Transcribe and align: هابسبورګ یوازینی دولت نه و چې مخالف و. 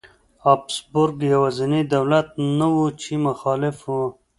هابسبورګ 0.43 1.17
یوازینی 1.33 1.81
دولت 1.93 2.27
نه 2.59 2.67
و 2.75 2.83
چې 3.01 3.11
مخالف 3.27 3.77
و. 3.85 3.93